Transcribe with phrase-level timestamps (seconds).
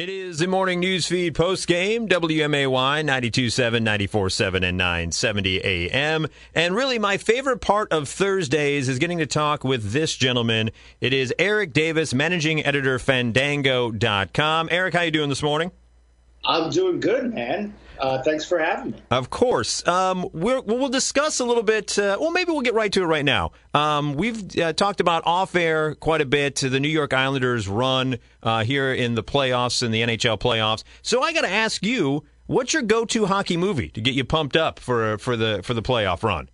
[0.00, 6.26] It is the morning news feed post game, WMAY 927, 947, and 970 AM.
[6.54, 10.70] And really, my favorite part of Thursdays is getting to talk with this gentleman.
[11.02, 14.68] It is Eric Davis, managing editor, Fandango.com.
[14.70, 15.70] Eric, how you doing this morning?
[16.46, 17.74] I'm doing good, man.
[18.00, 18.98] Uh, thanks for having me.
[19.10, 19.86] Of course.
[19.86, 21.98] Um, we will discuss a little bit.
[21.98, 23.52] Uh, well, maybe we'll get right to it right now.
[23.74, 28.18] Um, we've uh, talked about off air quite a bit the New York Islanders run
[28.42, 30.82] uh, here in the playoffs and the NHL playoffs.
[31.02, 34.56] So I got to ask you, what's your go-to hockey movie to get you pumped
[34.56, 36.48] up for for the for the playoff run?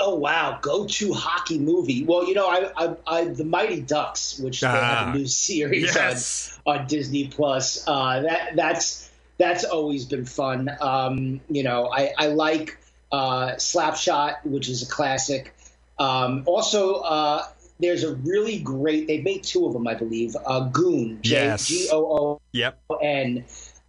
[0.00, 2.04] Oh wow, go-to hockey movie.
[2.04, 5.12] Well, you know, I, I, I the Mighty Ducks, which ah, they have a ah,
[5.14, 6.58] new series yes.
[6.64, 7.84] on on Disney Plus.
[7.86, 9.07] Uh, that that's
[9.38, 10.70] that's always been fun.
[10.80, 12.78] Um, you know, I, I like
[13.10, 15.54] uh, Slapshot, which is a classic.
[15.98, 17.44] Um, also, uh,
[17.80, 19.06] there's a really great.
[19.06, 20.36] They made two of them, I believe.
[20.44, 22.80] Uh, Goon, G O O Yep.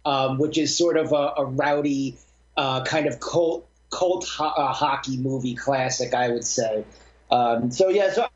[0.06, 2.16] Um, which is sort of a, a rowdy
[2.56, 6.84] uh, kind of cult cult ho- uh, hockey movie classic, I would say.
[7.30, 8.26] Um, so yeah, so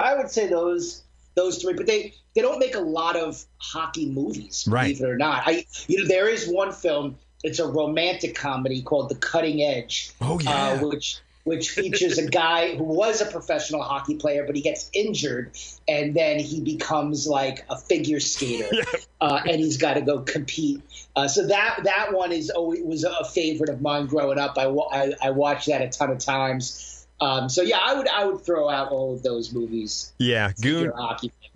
[0.00, 1.02] I would say those
[1.34, 4.96] those three, but they they don't make a lot of hockey movies, right.
[4.96, 5.44] believe it or not.
[5.46, 7.16] I you know there is one film.
[7.42, 10.50] It's a romantic comedy called The Cutting Edge, oh, yeah.
[10.50, 14.90] uh, which which features a guy who was a professional hockey player, but he gets
[14.92, 15.52] injured,
[15.86, 18.70] and then he becomes like a figure skater,
[19.20, 20.82] uh, and he's got to go compete.
[21.14, 24.58] Uh, so that that one is always was a favorite of mine growing up.
[24.58, 27.06] I, I, I watched that a ton of times.
[27.20, 30.12] Um, so yeah, I would I would throw out all of those movies.
[30.18, 30.92] Yeah, Goon.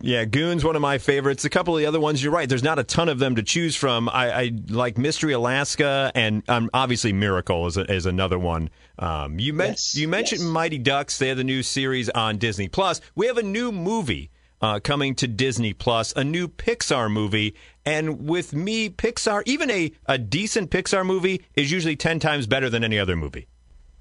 [0.00, 1.44] Yeah, Goon's one of my favorites.
[1.44, 2.48] A couple of the other ones, you're right.
[2.48, 4.08] There's not a ton of them to choose from.
[4.08, 8.70] I, I like Mystery Alaska, and um, obviously Miracle is, a, is another one.
[8.98, 10.48] Um, you, men- yes, you mentioned yes.
[10.48, 11.18] Mighty Ducks.
[11.18, 13.00] They have the new series on Disney Plus.
[13.16, 17.56] We have a new movie uh, coming to Disney Plus, a new Pixar movie.
[17.84, 22.70] And with me, Pixar, even a, a decent Pixar movie is usually 10 times better
[22.70, 23.48] than any other movie.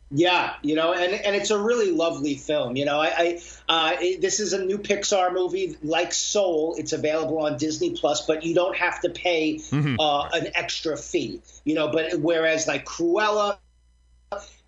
[0.09, 2.77] Yeah, you know, and and it's a really lovely film.
[2.77, 6.75] You know, I, I uh, it, this is a new Pixar movie like Soul.
[6.77, 9.99] It's available on Disney Plus, but you don't have to pay mm-hmm.
[9.99, 11.41] uh, an extra fee.
[11.65, 13.57] You know, but whereas like Cruella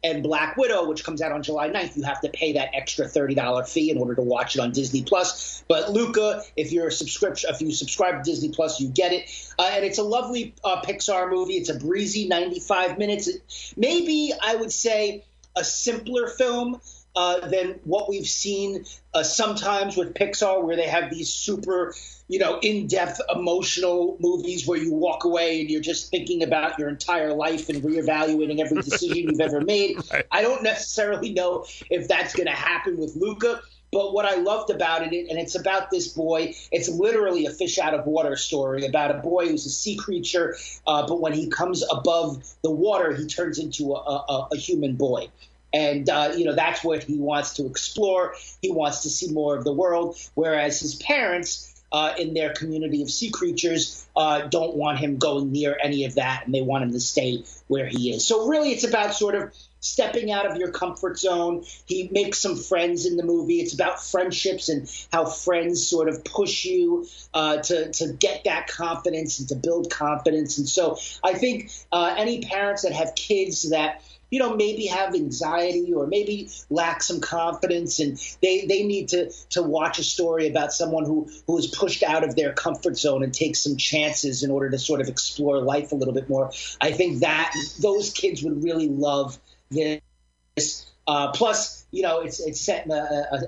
[0.03, 3.05] and Black Widow, which comes out on July 9th, you have to pay that extra
[3.05, 5.63] $30 fee in order to watch it on Disney Plus.
[5.67, 9.29] But Luca, if you're a subscription, if you subscribe to Disney Plus, you get it.
[9.57, 11.53] Uh, and it's a lovely uh, Pixar movie.
[11.53, 13.73] It's a breezy 95 minutes.
[13.75, 15.25] Maybe I would say
[15.59, 16.79] a simpler film
[17.15, 21.93] uh, than what we've seen uh, sometimes with Pixar, where they have these super,
[22.27, 26.87] you know, in-depth emotional movies where you walk away and you're just thinking about your
[26.87, 29.97] entire life and reevaluating every decision you've ever made.
[30.11, 30.25] Right.
[30.31, 33.61] I don't necessarily know if that's going to happen with Luca.
[33.91, 37.79] But what I loved about it, and it's about this boy, it's literally a fish
[37.79, 40.55] out of water story about a boy who's a sea creature,
[40.85, 44.95] uh, but when he comes above the water, he turns into a, a, a human
[44.95, 45.29] boy.
[45.73, 48.35] And, uh, you know, that's what he wants to explore.
[48.61, 53.01] He wants to see more of the world, whereas his parents, uh, in their community
[53.01, 56.83] of sea creatures uh, don't want him going near any of that, and they want
[56.83, 58.27] him to stay where he is.
[58.27, 61.63] So really, it's about sort of stepping out of your comfort zone.
[61.85, 63.59] He makes some friends in the movie.
[63.61, 68.67] It's about friendships and how friends sort of push you uh, to to get that
[68.67, 70.57] confidence and to build confidence.
[70.57, 75.15] And so I think uh, any parents that have kids that you know, maybe have
[75.15, 80.47] anxiety or maybe lack some confidence, and they, they need to to watch a story
[80.47, 84.43] about someone who who is pushed out of their comfort zone and takes some chances
[84.43, 86.51] in order to sort of explore life a little bit more.
[86.79, 89.37] I think that those kids would really love
[89.71, 90.85] this.
[91.07, 92.95] Uh, plus, you know, it's it's set in a,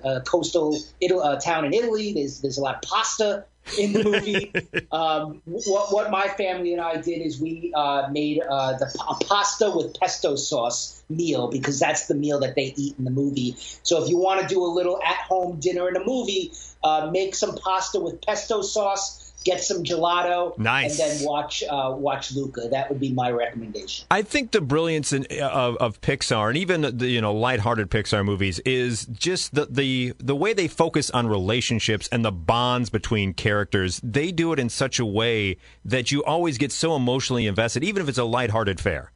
[0.03, 0.75] a, a coastal
[1.23, 2.13] uh, town in Italy.
[2.13, 3.45] There's there's a lot of pasta
[3.77, 4.51] in the movie.
[4.91, 9.25] um, what what my family and I did is we uh, made uh, the a
[9.25, 13.55] pasta with pesto sauce meal because that's the meal that they eat in the movie.
[13.83, 16.51] So if you want to do a little at home dinner in a movie,
[16.83, 20.99] uh, make some pasta with pesto sauce get some gelato, nice.
[20.99, 22.67] and then watch uh, watch Luca.
[22.69, 24.05] That would be my recommendation.
[24.11, 28.23] I think the brilliance in, of, of Pixar and even the you know lighthearted Pixar
[28.25, 33.33] movies is just the, the the way they focus on relationships and the bonds between
[33.33, 33.99] characters.
[34.03, 38.01] They do it in such a way that you always get so emotionally invested, even
[38.01, 39.11] if it's a lighthearted fare.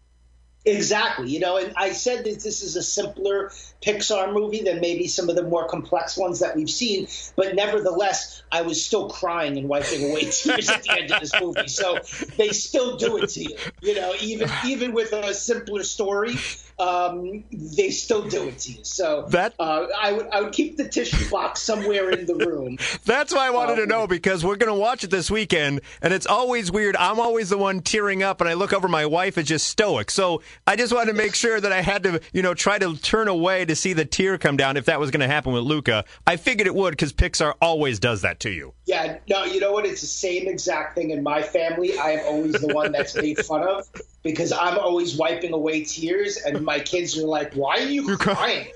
[0.65, 1.29] Exactly.
[1.29, 3.51] You know, and I said that this is a simpler
[3.83, 8.41] Pixar movie than maybe some of the more complex ones that we've seen, but nevertheless,
[8.51, 11.67] I was still crying and wiping away tears at the end of this movie.
[11.67, 11.99] So
[12.37, 13.57] they still do it to you.
[13.81, 16.35] You know, even even with a simpler story,
[16.77, 18.83] um, they still do it to you.
[18.83, 22.77] So that uh, I would I would keep the tissue box somewhere in the room.
[23.05, 26.13] That's why I wanted to know because we're going to watch it this weekend, and
[26.13, 26.95] it's always weird.
[26.97, 28.87] I'm always the one tearing up, and I look over.
[28.87, 30.11] My wife is just stoic.
[30.11, 32.97] So I just wanted to make sure that I had to, you know, try to
[32.97, 35.63] turn away to see the tear come down if that was going to happen with
[35.63, 36.03] Luca.
[36.27, 38.73] I figured it would because Pixar always does that to you.
[38.85, 39.85] Yeah, no, you know what?
[39.85, 41.97] It's the same exact thing in my family.
[41.97, 43.87] I am always the one that's made fun of
[44.25, 48.67] because I'm always wiping away tears, and my kids are like, "Why are you crying?"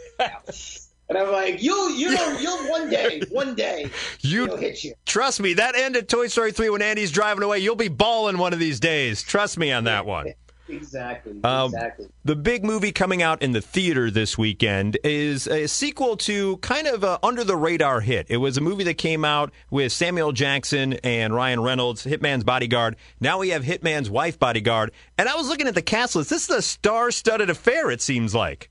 [1.10, 4.94] And I'm like, you'll, you know, you'll one day, one day, you, will hit you.
[5.08, 8.38] Trust me, that end of Toy Story 3 when Andy's driving away, you'll be bawling
[8.38, 9.24] one of these days.
[9.24, 10.36] Trust me on that one.
[10.70, 11.40] Exactly.
[11.44, 12.08] Um, exactly.
[12.24, 16.88] The big movie coming out in the theater this weekend is a sequel to kind
[16.88, 18.28] of a under the radar hit.
[18.30, 22.96] It was a movie that came out with Samuel Jackson and Ryan Reynolds, Hitman's Bodyguard.
[23.20, 24.92] Now we have Hitman's Wife Bodyguard.
[25.18, 26.30] And I was looking at the cast list.
[26.30, 28.70] This is a star studded affair, it seems like.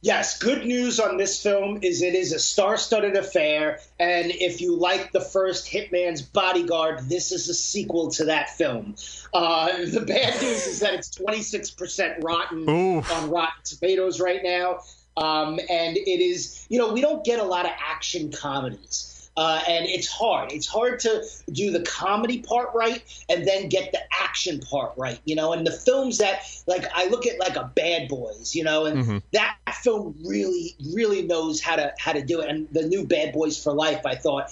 [0.00, 4.76] Yes, good news on this film is it is a star-studded affair, and if you
[4.76, 8.94] like the first Hitman's Bodyguard, this is a sequel to that film.
[9.34, 13.10] Uh, the bad news is that it's 26% rotten Oof.
[13.10, 14.78] on Rotten Tomatoes right now,
[15.16, 19.17] um, and it is you know we don't get a lot of action comedies.
[19.38, 20.50] Uh, and it's hard.
[20.50, 25.20] It's hard to do the comedy part right and then get the action part right,
[25.26, 25.52] you know.
[25.52, 29.04] And the films that, like, I look at like a Bad Boys, you know, and
[29.04, 29.18] mm-hmm.
[29.34, 32.48] that film really, really knows how to how to do it.
[32.48, 34.50] And the new Bad Boys for Life, I thought,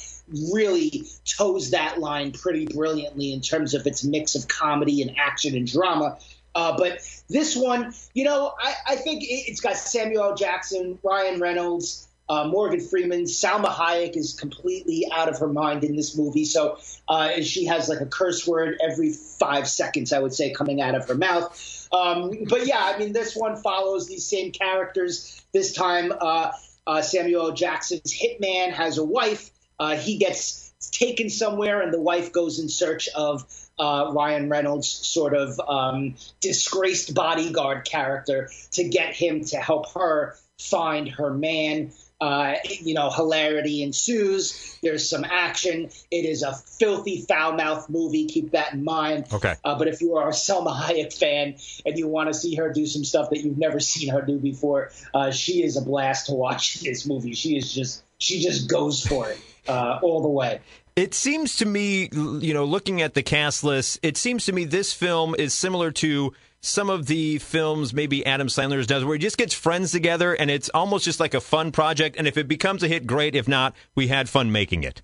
[0.55, 5.56] really toes that line pretty brilliantly in terms of its mix of comedy and action
[5.56, 6.17] and drama.
[6.55, 10.37] Uh, but this one, you know, I, I think it, it's got Samuel L.
[10.37, 15.96] Jackson, Ryan Reynolds uh, Morgan Freeman, Salma Hayek is completely out of her mind in
[15.96, 16.44] this movie.
[16.44, 16.78] So
[17.08, 20.94] uh, she has like a curse word every five seconds, I would say, coming out
[20.94, 21.88] of her mouth.
[21.93, 25.40] Um, but yeah, I mean, this one follows these same characters.
[25.52, 26.52] This time, uh,
[26.87, 29.50] uh Samuel Jackson's hitman has a wife.
[29.78, 33.44] Uh, he gets taken somewhere, and the wife goes in search of
[33.78, 40.37] uh, Ryan Reynolds' sort of um, disgraced bodyguard character to get him to help her
[40.58, 41.93] find her man.
[42.18, 44.78] Uh, you know, hilarity ensues.
[44.82, 45.90] There's some action.
[46.10, 48.26] It is a filthy, foul mouthed movie.
[48.26, 49.26] Keep that in mind.
[49.32, 49.54] Okay.
[49.62, 52.72] Uh, but if you are a Salma Hayek fan and you want to see her
[52.72, 56.26] do some stuff that you've never seen her do before, uh, she is a blast
[56.26, 57.34] to watch this movie.
[57.34, 60.60] She is just, she just goes for it uh, all the way.
[60.96, 64.64] It seems to me, you know, looking at the cast list, it seems to me
[64.64, 66.32] this film is similar to
[66.66, 70.50] some of the films maybe Adam Sandler's does, where he just gets friends together and
[70.50, 72.16] it's almost just like a fun project.
[72.18, 73.34] And if it becomes a hit, great.
[73.34, 75.02] If not, we had fun making it.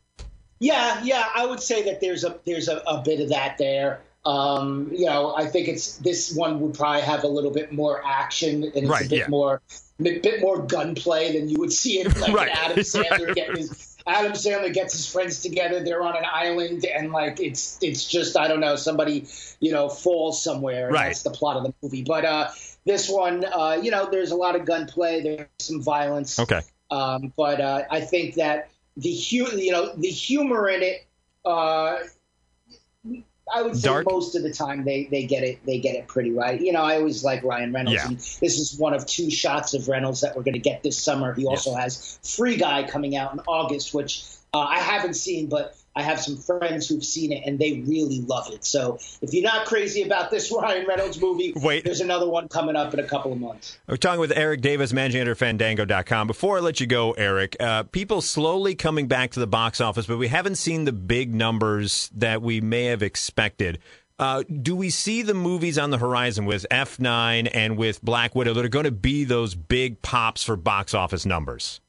[0.58, 4.00] Yeah, yeah, I would say that there's a there's a, a bit of that there.
[4.24, 8.00] Um, you know, I think it's this one would probably have a little bit more
[8.04, 9.28] action and it's right, a bit yeah.
[9.28, 9.60] more
[10.00, 12.50] a bit more gunplay than you would see in like right.
[12.52, 13.34] Adam Sandler right.
[13.34, 15.82] getting his Adam Sandler gets his friends together.
[15.82, 19.26] They're on an island, and like it's it's just I don't know somebody
[19.60, 20.86] you know falls somewhere.
[20.86, 21.06] And right.
[21.06, 22.02] That's the plot of the movie.
[22.02, 22.50] But uh,
[22.84, 25.22] this one, uh, you know, there's a lot of gunplay.
[25.22, 26.38] There's some violence.
[26.38, 26.60] Okay.
[26.90, 31.06] Um, but uh, I think that the hu- you know the humor in it.
[33.52, 34.06] I would say Dark.
[34.10, 36.60] most of the time they, they get it they get it pretty right.
[36.60, 38.08] You know, I always like Ryan Reynolds, yeah.
[38.08, 40.98] and this is one of two shots of Reynolds that we're going to get this
[40.98, 41.34] summer.
[41.34, 44.24] He also has Free Guy coming out in August, which
[44.54, 48.20] uh, I haven't seen, but I have some friends who've seen it and they really
[48.20, 48.64] love it.
[48.64, 51.84] So if you're not crazy about this Ryan Reynolds movie, Wait.
[51.84, 53.78] there's another one coming up in a couple of months.
[53.86, 56.26] We're talking with Eric Davis, managing editor Fandango.com.
[56.26, 60.06] Before I let you go, Eric, uh, people slowly coming back to the box office,
[60.06, 63.78] but we haven't seen the big numbers that we may have expected.
[64.18, 68.54] Uh, do we see the movies on the horizon with F9 and with Black Widow
[68.54, 71.80] that are going to be those big pops for box office numbers?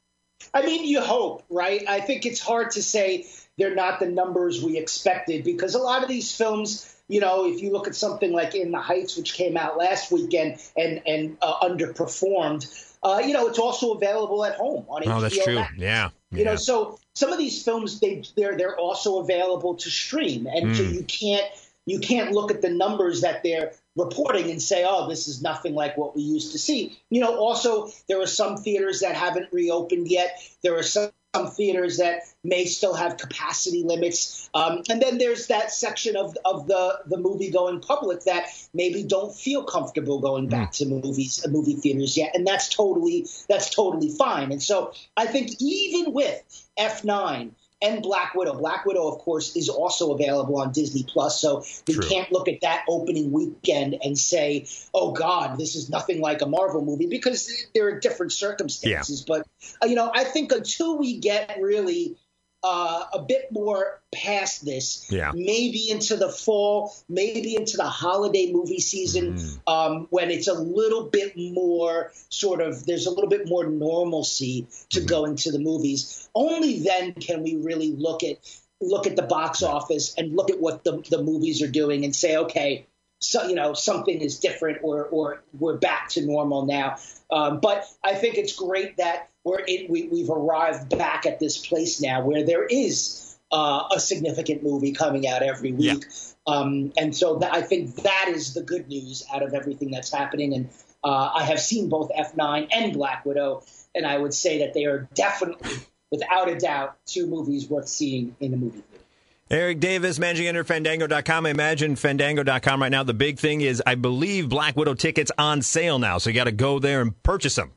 [0.53, 1.87] I mean, you hope, right?
[1.87, 6.03] I think it's hard to say they're not the numbers we expected because a lot
[6.03, 9.33] of these films you know, if you look at something like In the Heights, which
[9.33, 14.55] came out last weekend and and uh, underperformed, uh, you know, it's also available at
[14.55, 15.17] home on HBO.
[15.17, 15.55] Oh, that's true.
[15.55, 15.73] Max.
[15.77, 16.09] Yeah.
[16.31, 16.43] You yeah.
[16.45, 20.75] know, so some of these films they they're they're also available to stream, and mm.
[20.75, 21.45] so you can't
[21.85, 25.75] you can't look at the numbers that they're reporting and say, oh, this is nothing
[25.75, 26.97] like what we used to see.
[27.09, 30.39] You know, also, there are some theaters that haven't reopened yet.
[30.63, 34.49] There are some some theaters that may still have capacity limits.
[34.53, 39.03] Um, and then there's that section of, of the, the movie going public that maybe
[39.03, 40.77] don't feel comfortable going back mm.
[40.77, 42.35] to movies, movie theaters yet.
[42.35, 44.51] And that's totally, that's totally fine.
[44.51, 47.51] And so I think even with F9
[47.83, 48.55] and Black Widow.
[48.55, 52.07] Black Widow, of course, is also available on Disney Plus, so we True.
[52.07, 56.47] can't look at that opening weekend and say, "Oh God, this is nothing like a
[56.47, 59.25] Marvel movie," because there are different circumstances.
[59.27, 59.35] Yeah.
[59.35, 59.47] But
[59.83, 62.15] uh, you know, I think until we get really
[62.63, 65.31] uh, a bit more past this, yeah.
[65.35, 69.59] maybe into the fall, maybe into the holiday movie season, mm.
[69.67, 74.67] um, when it's a little bit more sort of, there's a little bit more normalcy
[74.91, 75.07] to mm.
[75.07, 76.29] going to the movies.
[76.33, 78.37] Only then can we really look at
[78.81, 82.13] look at the box office and look at what the, the movies are doing and
[82.13, 82.85] say, okay,
[83.19, 86.97] so you know something is different or or we're back to normal now.
[87.31, 91.57] Um, but I think it's great that we're in, we, we've arrived back at this
[91.57, 96.05] place now where there is uh, a significant movie coming out every week.
[96.09, 96.33] Yeah.
[96.45, 100.11] Um, and so th- I think that is the good news out of everything that's
[100.11, 100.53] happening.
[100.53, 100.69] And
[101.03, 104.85] uh, I have seen both F9 and Black Widow, and I would say that they
[104.85, 105.75] are definitely,
[106.11, 109.03] without a doubt, two movies worth seeing in the movie theater.
[109.51, 111.45] Eric Davis, managing editor Fandango.com.
[111.45, 113.03] I imagine Fandango.com right now.
[113.03, 116.45] The big thing is, I believe Black Widow tickets on sale now, so you got
[116.45, 117.73] to go there and purchase them.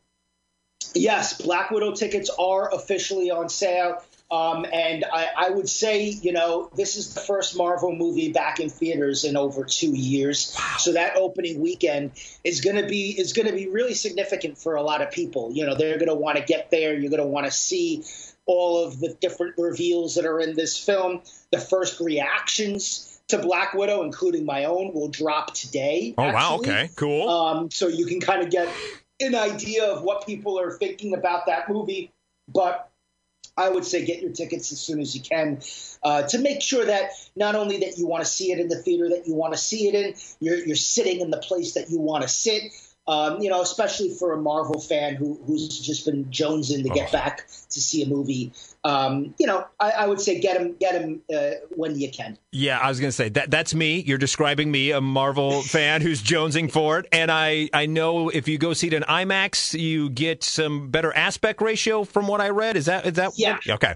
[0.97, 4.03] Yes, Black Widow tickets are officially on sale.
[4.29, 8.59] Um, and I, I, would say, you know, this is the first Marvel movie back
[8.59, 10.53] in theaters in over two years.
[10.59, 10.77] Wow.
[10.79, 12.11] So that opening weekend
[12.43, 15.53] is going to be is going to be really significant for a lot of people.
[15.53, 16.93] You know, they're going to want to get there.
[16.99, 18.03] You're going to want to see
[18.47, 21.23] all of the different reveals that are in this film.
[21.53, 26.15] The first reactions to Black Widow, including my own, will drop today.
[26.19, 26.35] Oh actually.
[26.35, 26.57] wow!
[26.57, 27.29] Okay, cool.
[27.29, 28.69] Um, so you can kind of get
[29.21, 32.13] an idea of what people are thinking about that movie.
[32.49, 32.91] But
[33.57, 35.61] I would say get your tickets as soon as you can
[36.03, 38.77] uh, to make sure that not only that you want to see it in the
[38.77, 41.91] theater that you want to see it in, you're, you're sitting in the place that
[41.91, 42.63] you want to sit.
[43.09, 47.11] Um, you know, especially for a Marvel fan who, who's just been jonesing to get
[47.11, 47.13] oh.
[47.13, 48.53] back to see a movie.
[48.83, 52.37] Um, you know, I, I, would say get him, get him uh, when you can.
[52.51, 54.01] Yeah, I was going to say that that's me.
[54.01, 58.49] You're describing me, a Marvel fan who's jonesing for it, and I I know if
[58.49, 62.51] you go see it in IMAX, you get some better aspect ratio from what I
[62.51, 62.77] read.
[62.77, 63.55] Is that is that yeah?
[63.55, 63.69] What?
[63.71, 63.95] Okay.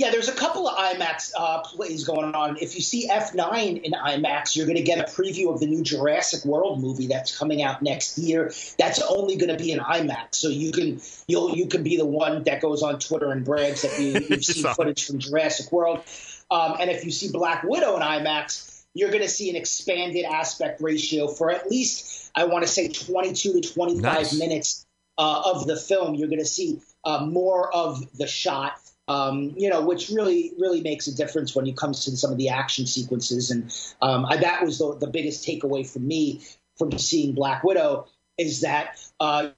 [0.00, 2.56] Yeah, there's a couple of IMAX uh, plays going on.
[2.56, 5.82] If you see F9 in IMAX, you're going to get a preview of the new
[5.82, 8.50] Jurassic World movie that's coming out next year.
[8.78, 12.06] That's only going to be in IMAX, so you can you'll you can be the
[12.06, 16.02] one that goes on Twitter and brags that you, have seen footage from Jurassic World.
[16.50, 20.24] Um, and if you see Black Widow in IMAX, you're going to see an expanded
[20.24, 24.38] aspect ratio for at least I want to say 22 to 25 nice.
[24.38, 24.86] minutes
[25.18, 26.14] uh, of the film.
[26.14, 28.80] You're going to see uh, more of the shot
[29.10, 32.38] um, you know, which really, really makes a difference when it comes to some of
[32.38, 33.50] the action sequences.
[33.50, 36.42] And um, I, that was the, the biggest takeaway for me
[36.78, 38.06] from seeing Black Widow
[38.38, 39.48] is that, uh,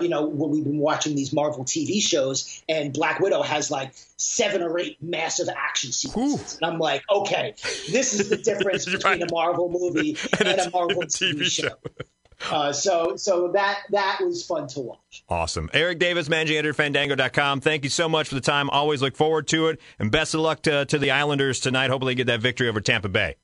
[0.00, 3.92] you know, when we've been watching these Marvel TV shows, and Black Widow has like
[4.16, 6.58] seven or eight massive action sequences, Ooh.
[6.62, 7.54] and I'm like, okay,
[7.92, 9.22] this is the difference between right.
[9.22, 11.68] a Marvel movie and, and a Marvel TV, TV show.
[11.68, 11.76] show.
[12.50, 15.24] Uh, so so that that was fun to watch.
[15.28, 15.70] Awesome.
[15.72, 17.60] Eric Davis, managing editor, Fandango.com.
[17.60, 18.70] Thank you so much for the time.
[18.70, 19.80] Always look forward to it.
[19.98, 21.90] And best of luck to, to the Islanders tonight.
[21.90, 23.36] Hopefully get that victory over Tampa Bay.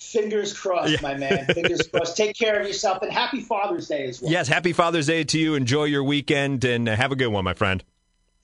[0.00, 0.98] Fingers crossed, yeah.
[1.02, 1.44] my man.
[1.46, 2.16] Fingers crossed.
[2.16, 4.32] Take care of yourself and happy Father's Day as well.
[4.32, 5.54] Yes, happy Father's Day to you.
[5.54, 7.84] Enjoy your weekend and have a good one, my friend.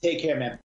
[0.02, 0.58] Take care, man.